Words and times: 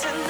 tonight. 0.00 0.29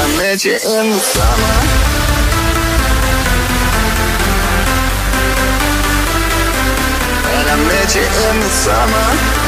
I 0.00 0.16
met 0.16 0.44
you 0.44 0.52
in 0.52 0.90
the 0.90 0.98
summer. 0.98 1.54
When 7.24 7.46
I 7.48 7.56
met 7.66 7.94
you 7.96 8.02
in 8.02 8.40
the 8.40 8.48
summer. 8.48 9.47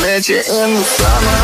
Met 0.00 0.28
you 0.28 0.36
in 0.36 0.74
the 0.74 0.84
summer. 0.84 1.38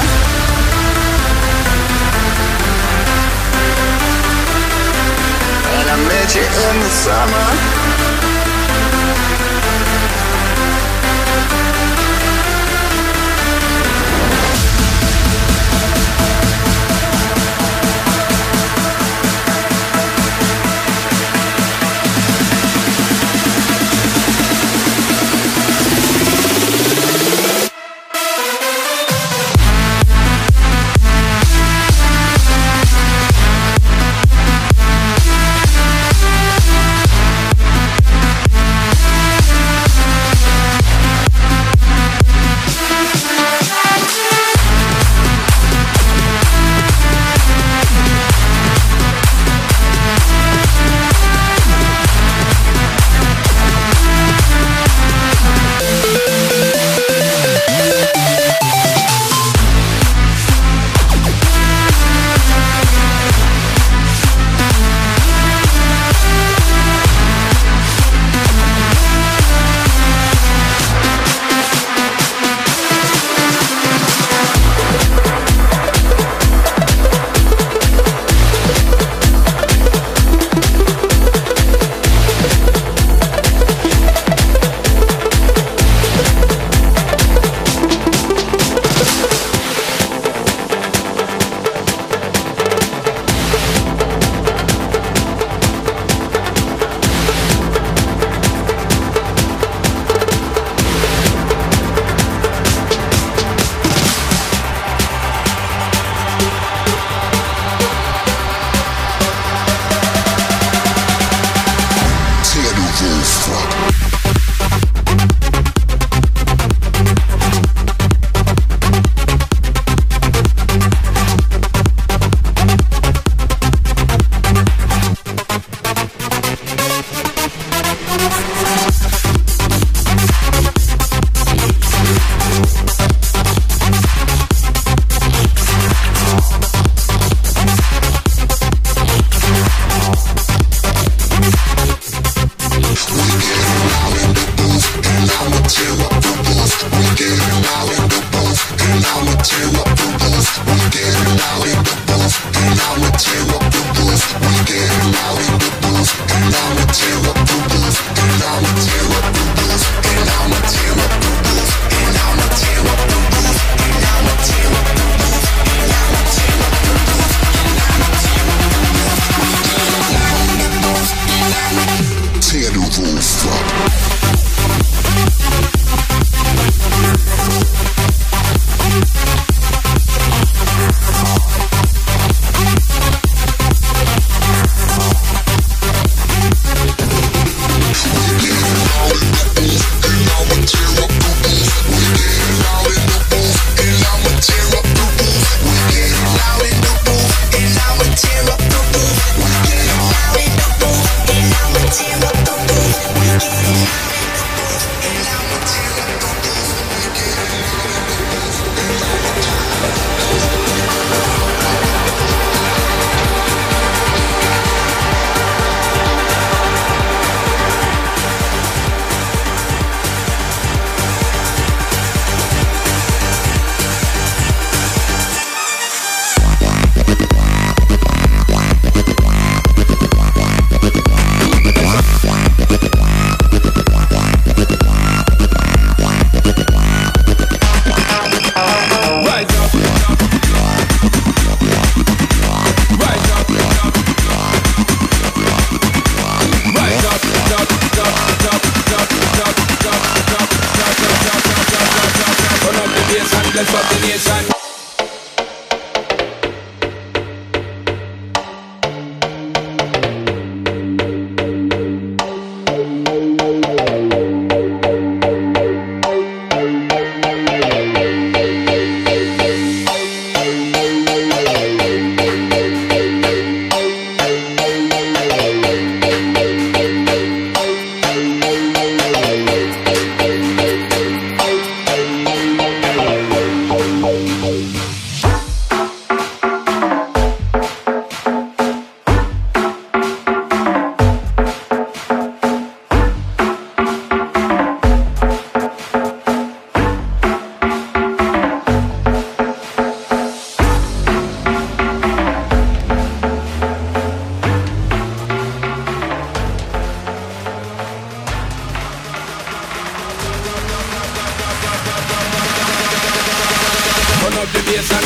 When 5.71 5.89
I 5.89 5.97
met 6.09 6.35
you 6.35 6.43
in 6.43 6.81
the 6.81 6.89
summer. 6.89 7.84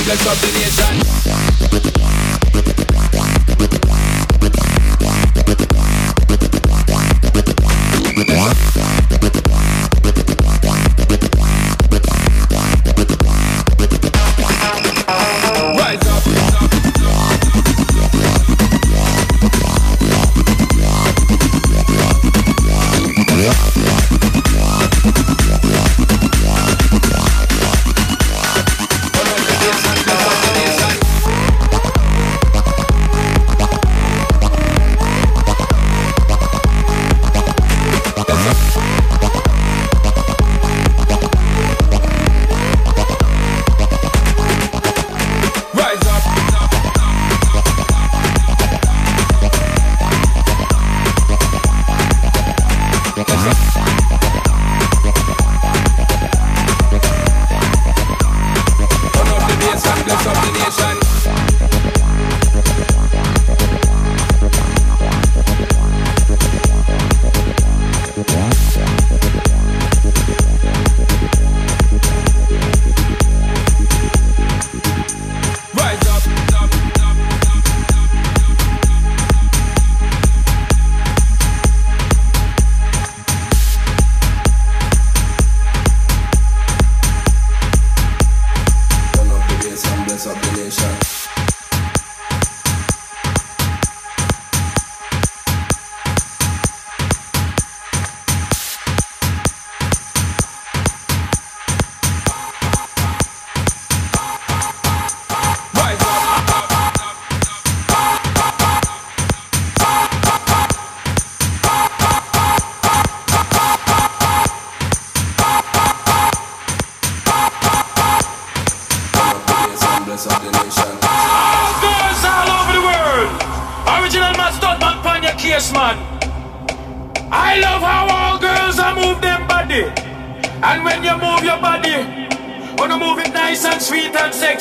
Bless 0.08 0.26
up 0.26 1.17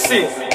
and 0.09 0.46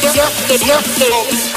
yo, 0.00 0.12
yo, 0.14 0.24
yo, 0.56 0.80
yo, 0.98 1.26
yo. 1.26 1.51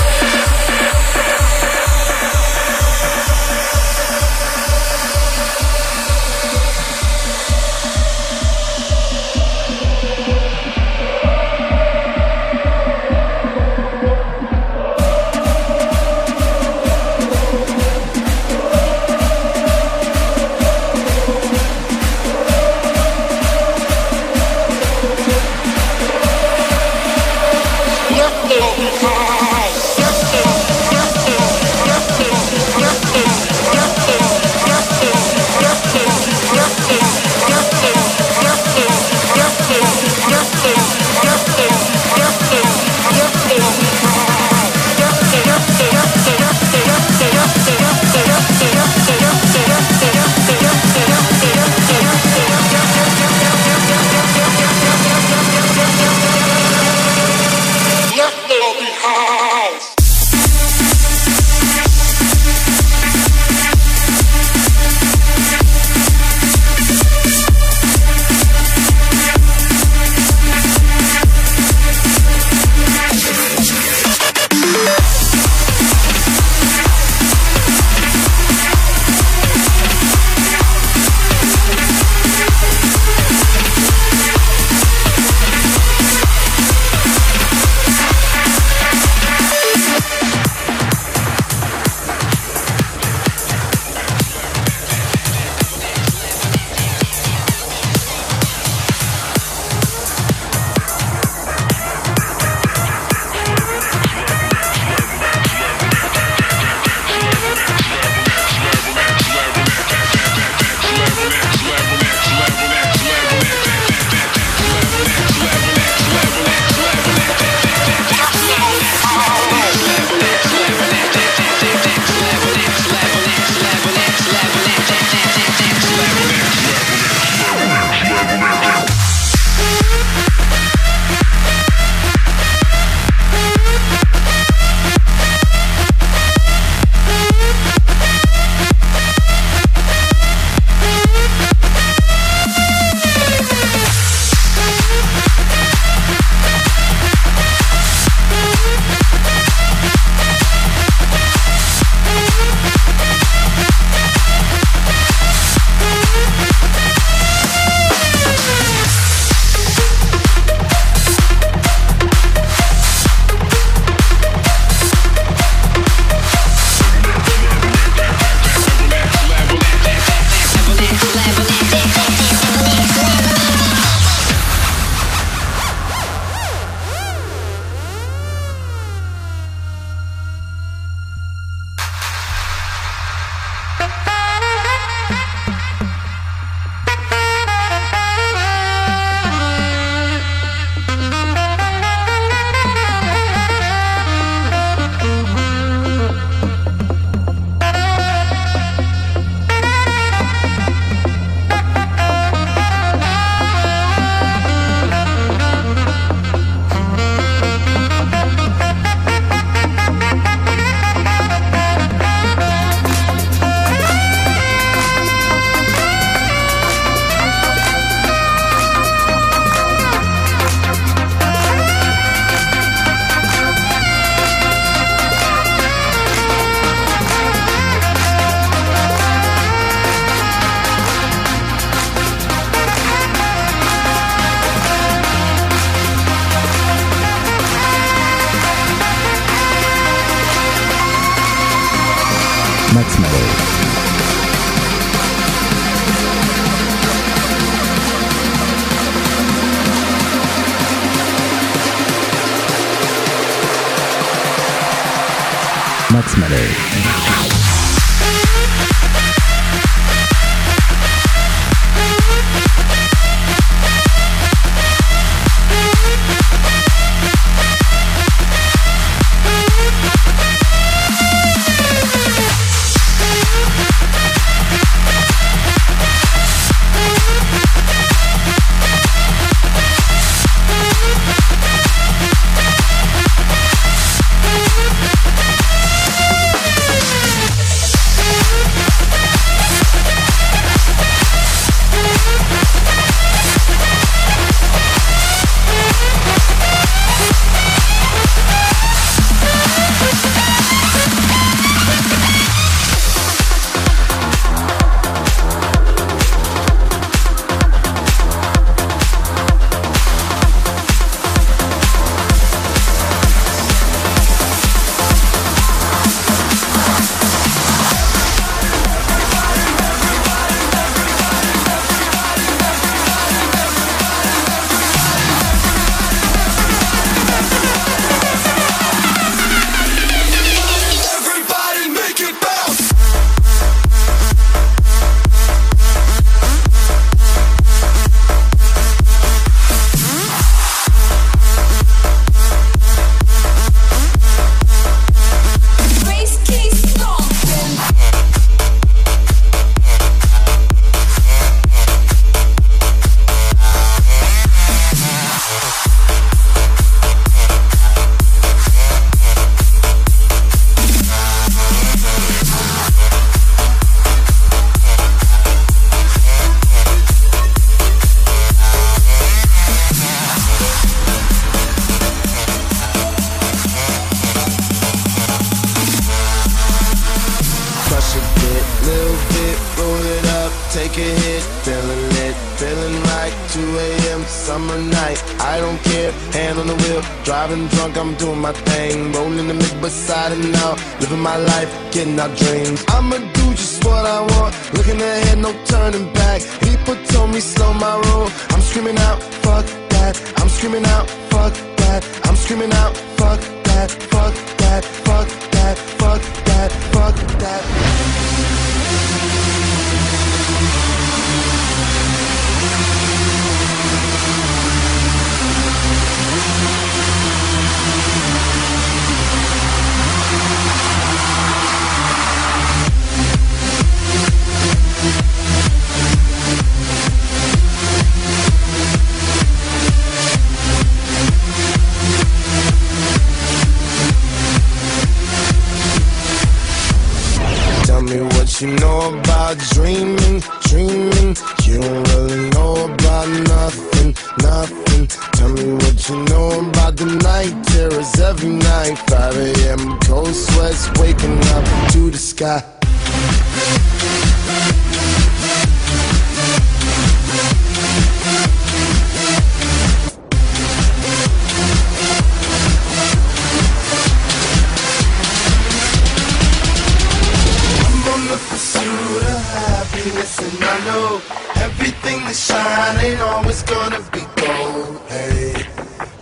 pursuit 468.29 469.03
of 469.13 469.21
happiness 469.37 470.19
And 470.19 470.43
I 470.43 470.57
know 470.65 471.01
everything 471.43 471.99
that 472.05 472.15
shine 472.15 472.77
ain't 472.85 473.01
oh, 473.01 473.17
always 473.17 473.41
gonna 473.43 473.81
be 473.91 474.03
gold. 474.21 474.81
Hey, 474.89 475.33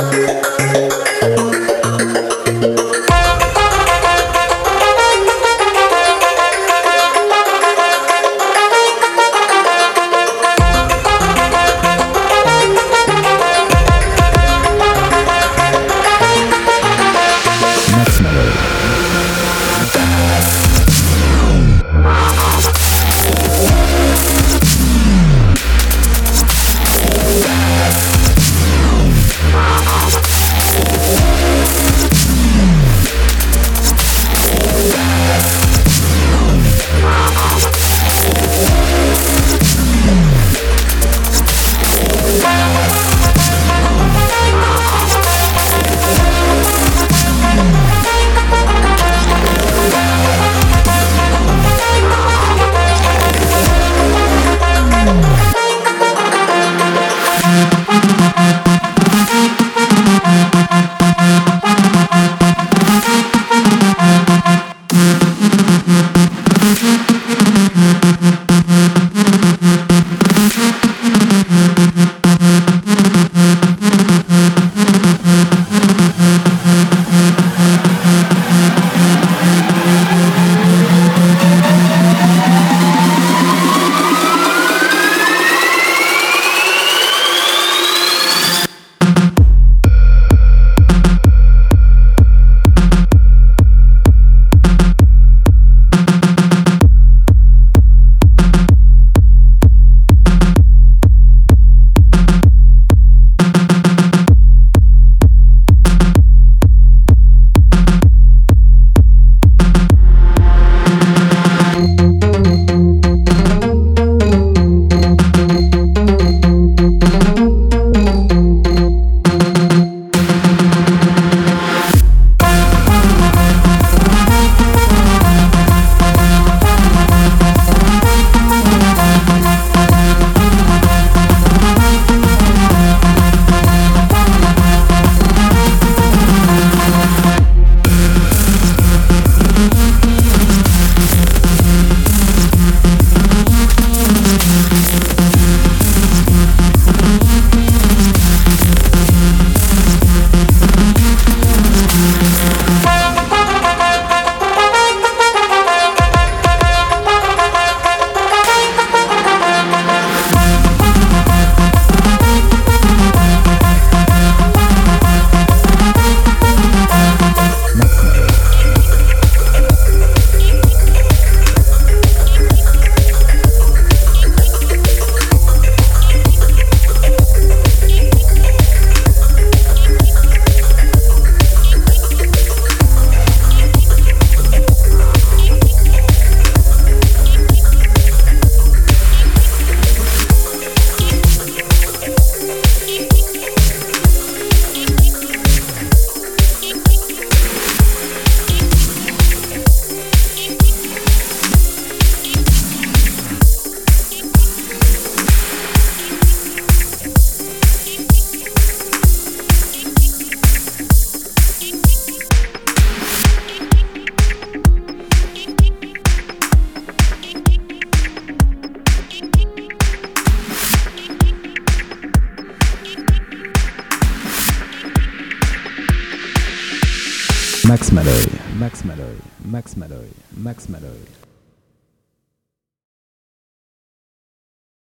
Yeah. 0.00 0.29